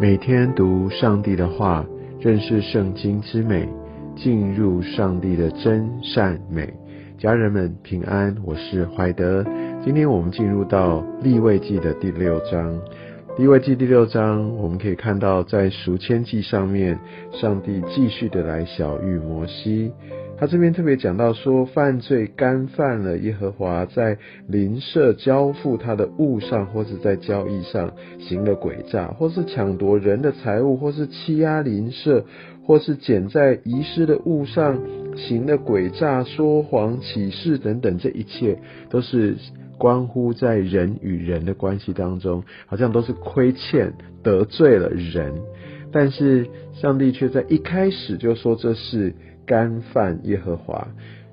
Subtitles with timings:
[0.00, 1.84] 每天读上帝的话，
[2.20, 3.68] 认识圣经之美，
[4.16, 6.72] 进入上帝的真善美。
[7.18, 9.44] 家人们平安，我是怀德。
[9.84, 12.80] 今天我们进入到立位记的第六章。
[13.36, 16.98] 立位记第六章，我们可以看到在赎签记上面，
[17.30, 19.92] 上帝继续的来小玉摩西。
[20.40, 24.16] 他这边特别讲到说，犯罪干犯了耶和华在
[24.48, 32.24] 邻舍交付他的物上，或是在交易上行了诡诈，或是抢夺人的财物，或是欺压邻舍，
[32.64, 34.80] 或是捡在遗失的物上
[35.14, 39.36] 行了诡诈、说谎、起誓等等，这一切都是
[39.76, 45.34] 关乎在人与人的关系当中，好像都是亏欠、得罪了人，
[45.92, 49.14] 但是上帝却在一开始就说这是。
[49.50, 50.86] 干犯耶和华，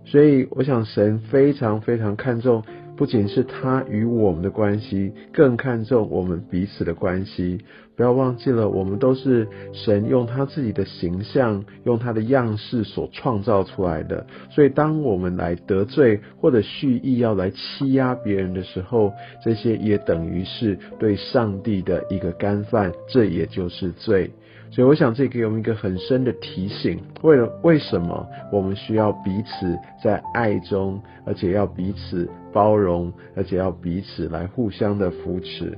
[0.03, 2.63] 所以我想神非常非常看重，
[2.95, 7.59] 不仅是他与我们的关系，更看重我们彼此的关系。
[7.95, 14.25] 不要忘记了，我们都是神用他自己的形象，用他的样式所创造出来的。
[14.49, 24.31] 所以，当我们来得罪或者蓄意要来欺压别人的时候，这些也等于是对上帝的一个干犯，这也就是罪。
[24.69, 35.73] 所以，我想这给我们一个很深的提醒：为了为什么我们需要彼此在爱中，而且要彼此包容，而且要彼此来互相的扶持。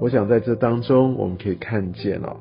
[0.00, 2.36] 我想在这当中，我们可以看见哦，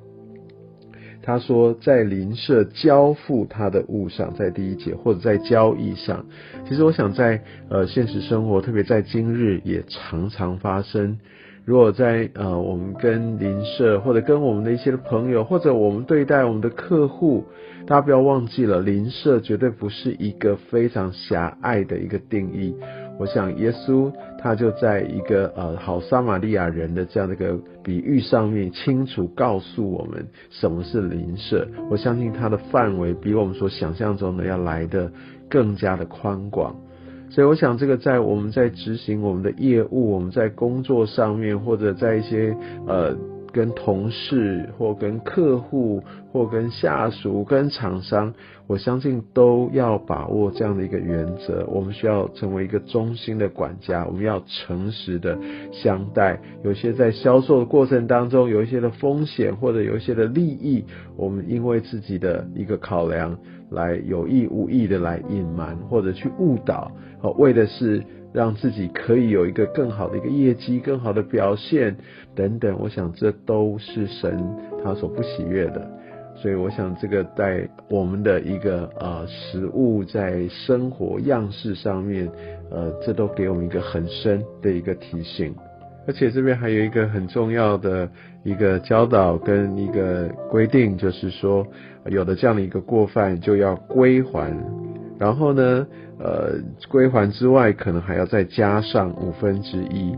[1.22, 6.25] 他说在邻舍交付他的物上，在第一节或者在交易上，
[6.67, 11.19] 其实我想在呃现实生活，特别在今日也常常发生。
[11.66, 17.45] 如果在呃，我们跟邻舍或者跟我们的一些朋友，或者我们对待我们的客户，
[17.88, 22.75] 大家不要忘记了，邻舍绝对不是一个非常狭隘的一个定义。
[23.17, 31.66] 我想耶稣他就在一个呃好撒玛利亚人的这样的一个比喻上面，清楚告诉我们什么是邻舍。
[31.90, 35.09] 我相信它的范围比我们所想象中的要来的
[35.50, 36.75] 更加的宽广。
[37.33, 42.55] 所以我想，这个在我们在执行我们的业务，我们在工作上面，或者在一些
[42.85, 43.17] 呃
[43.53, 48.34] 跟同事或跟客户或跟下属、跟厂商，
[48.68, 51.66] 我相信都要把握这样的一个原则。
[51.68, 55.38] 我们需要成为一个忠心的管家，我们要诚实的
[55.72, 56.42] 相待。
[56.63, 60.84] 有些在销售的过程当中，有一些的风险或者有一些的利益，
[61.16, 63.38] 我们因为自己的一个考量。
[63.69, 66.92] 来有意无意的来隐瞒或者去误导，
[67.24, 71.95] 哦，为的是让自己可以有一个更好的一个业绩、更好的表现
[72.35, 72.77] 等等。
[72.79, 74.44] 我想这都是神
[74.83, 75.88] 他所不喜悦的。
[76.35, 82.27] 所以我想这个在我们的一个呃食物在生活样式上面，
[82.71, 85.55] 呃，这都给我们一个很深的一个提醒。
[86.05, 88.09] 而且这边还有一个很重要的
[88.44, 91.65] 一个教导跟一个规定，就是说，
[92.07, 94.51] 有的这样的一个过犯就要归还，
[95.19, 95.88] 然后呢，
[96.19, 96.53] 呃，
[96.90, 100.16] 归还之外，可能还要再加上五分之一，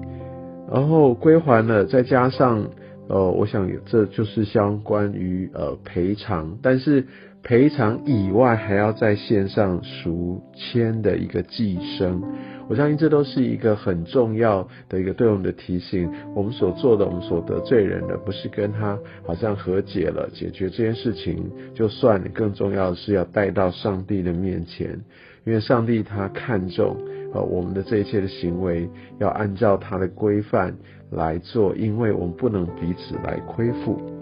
[0.71, 2.65] 然后归还了，再加上，
[3.07, 7.05] 呃，我想这就是相关于呃赔偿，但是
[7.47, 12.19] 赔偿以外，还要在线上赎签的一个寄生。
[12.67, 16.11] 我相信这都是一个很重要的一个对我们的提醒。
[16.33, 22.19] 我们所做的，我们所得罪人的，不是跟他好像和解了，解决这件事情就算。
[22.33, 24.99] 更重要的是要带到上帝的面前，
[25.45, 26.97] 因为上帝他看重
[27.31, 28.89] 呃我们的这一切的行为，
[29.19, 30.75] 要按照他的规范
[31.11, 34.14] 来做，因为我们不能彼此来亏负。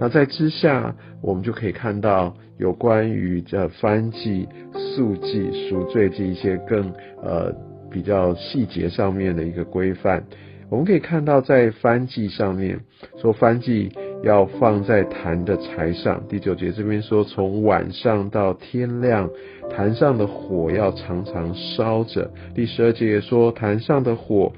[0.00, 6.92] 那在之下，我们就可以看到有关于这翻记、速记、赎罪这一些更
[7.22, 7.52] 呃。
[7.90, 10.22] 比较细节上面的一个规范，
[10.68, 12.78] 我们可以看到在翻记上面
[13.16, 13.90] 说翻记
[14.22, 16.22] 要放在坛的柴上。
[16.28, 19.30] 第九节这边说从晚上到天亮，
[19.70, 22.30] 坛上的火要常常烧着。
[22.54, 24.52] 第十二节也说坛上的火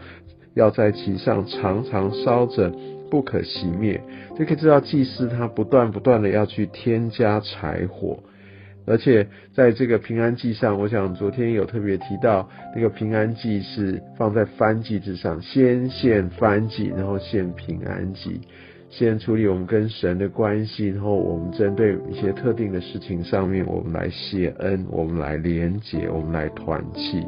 [0.55, 2.73] 要在其上常常烧着，
[3.11, 4.01] 不可熄灭。
[4.39, 8.21] 就可以知道祭司他不断不断的要去添加柴火。
[8.87, 18.41] 而且在这个平安祭上，我想昨天有特别提到，那个平安祭是放在翻祭之上，先献翻祭，然后献平安祭，
[18.89, 27.23] 先处理我们跟神的关系，然后我们针对一些特定的事情上面，我们来谢恩，我们来连结，我们来团契。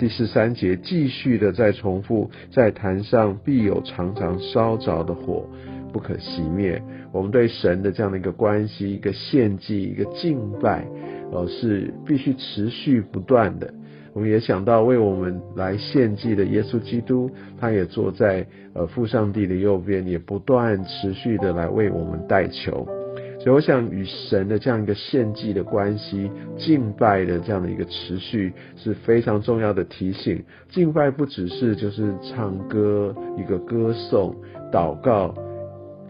[0.00, 5.44] 第十三节继续的再重复，在坛上必有常常烧着的火。
[5.92, 6.80] 不可熄灭。
[7.12, 10.86] 我们对神的这样的一个关系，一个献祭，一个敬拜，
[11.32, 13.74] 呃，是必须持续不断的。
[14.14, 17.30] 我们也想到为我们来献祭的耶稣基督，
[17.60, 22.99] 他也坐在呃父上帝的右边，也不断持续的来为我们代求。
[23.42, 30.44] 所以，我想与神的这样一个献祭的关系、敬拜的这样的一个持续，是非常重要的提醒。
[30.68, 34.36] 敬拜不只是就是唱歌、一个歌颂、
[34.70, 35.34] 祷告，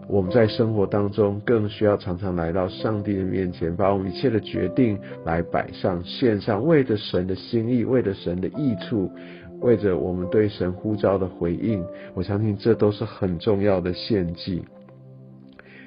[0.09, 9.09] 我们在生活当中更需要常常来到上帝的面前，把我们一切的决定来摆上、献上，为着神的心意，为着神的益处，
[9.61, 11.81] 为着我们对神呼召的回应。
[12.13, 14.65] 我相信这都是很重要的献祭。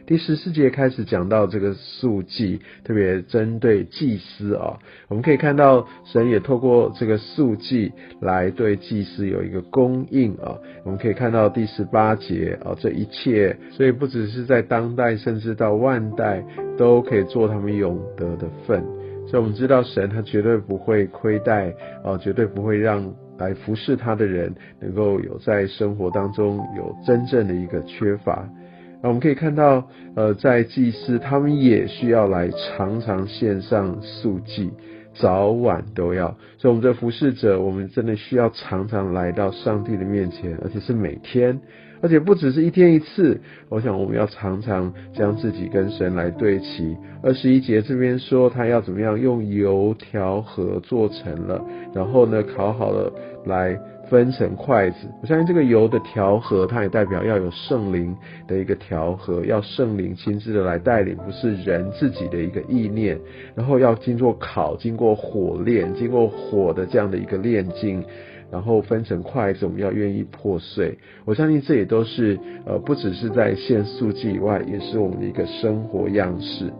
[0.06, 4.78] 第十四节开始讲到这个素祭，特别针对祭司啊，
[5.08, 7.90] 我们可以看到神也透过这个素祭
[8.20, 10.58] 来对祭司有一个供应啊。
[10.84, 16.44] 我们可以看到第十八节啊，这一切，所以不只是在当代，甚至到万代
[16.76, 18.84] 都可以做他们永得的份。
[19.26, 21.74] 所以，我们知道神他绝对不会亏待
[22.04, 28.46] 啊，绝对不会让来服侍他的人能够有在生活当中有真正的一个缺乏。
[29.08, 29.86] 我们可以看到，
[30.16, 34.70] 呃，在祭司他们也需要来常常献上素祭，
[35.14, 36.36] 早晚都要。
[36.56, 41.60] 所以，我们的服侍者，我们真的需要常常来到上帝的面前，而且是每天，
[42.04, 43.40] 而且不只是一天一次。
[43.70, 46.94] 我想，我们要常常将自己跟神来对齐。
[47.22, 51.64] 二十一节这边说，他要怎么样用油调和做成了，
[51.94, 53.10] 然后呢，烤好了
[53.46, 53.74] 来。
[54.10, 58.14] 分成筷子，我相信这个油的调和，它也代表要有圣灵
[58.46, 63.18] 的一个调和，要圣灵亲自的来带领，不是人自己的一个意念，
[63.54, 68.04] 然后要经过烤，经过火炼，经过火的这样的一个炼金，
[68.50, 70.98] 然后分成筷子，我们要愿意破碎。
[71.24, 76.72] 我相信这也都是呃，不只是在献素祭以外，也是我们的一个生活样式。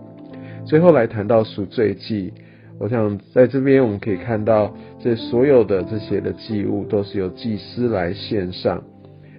[0.64, 2.32] 最后来谈到赎罪祭。
[2.80, 8.82] 我想在这边我们可以看到，这所有的这些的祭物都是由祭司来献上。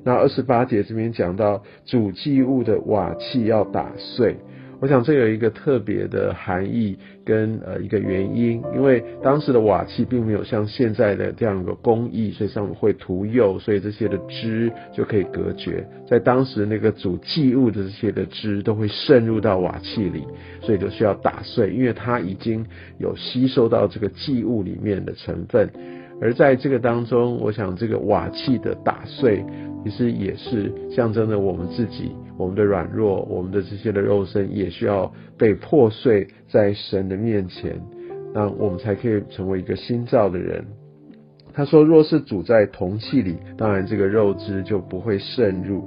[0.06, 4.38] 那二十八节这边讲到主祭物的瓦器要打碎。
[4.81, 15.88] 我想这有一个特别的含义跟呃一个原因，因为当时的瓦器并没有像现在的这样一个工艺，所以上面会涂釉，所以这些的汁就可以隔绝。
[16.07, 20.24] 在当时那个煮祭物的这些的汁都会渗入到瓦器里，
[20.62, 22.66] 所以就需要打碎，因为它已经
[23.00, 25.69] 有吸收到这个祭物里面的成分。
[26.21, 29.44] 而在这个当中，我想这个瓦器的打碎，
[29.86, 32.12] 其实也是象征着我们自己。
[32.38, 37.80] 我们的软弱，我们的这些的肉身，也需要被破碎在神的面前，
[38.34, 40.66] 那我们才可以成为一个新造的人。
[41.54, 45.86] 他说，若是煮在铜器里，当然这个肉汁就不会渗入。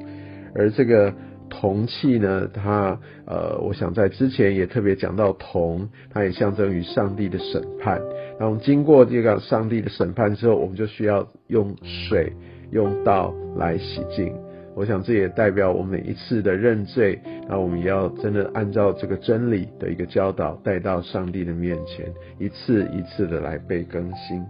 [0.55, 1.13] 而这个
[1.51, 8.01] 铜器呢，它呃，我想在之前也特别讲到铜，它也象征于上帝的审判。
[8.39, 12.33] 然后经过这个上帝的审判之后，我们就需要用水、
[12.71, 14.33] 用道来洗净。
[14.75, 17.19] 我想这也代表我每一次的认罪，
[17.49, 22.07] 那我们也要真的按照这个真理的一个教导带到上帝的面前，
[22.39, 24.45] 一次一次的来被更新。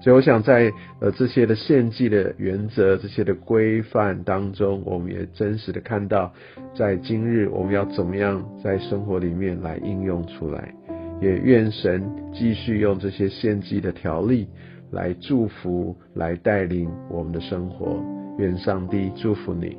[0.00, 0.70] 所以我想在
[1.00, 6.32] 呃这些的献祭的原则、这些的规范当中，我们也真实的看到，
[6.76, 10.72] 在今日我们要怎么样在生活里面来应用出来。
[11.20, 14.48] 也愿神继续用这些献祭的条例
[14.94, 18.00] 来祝福、来带领我们的生活。
[18.38, 19.76] 愿上帝祝福你。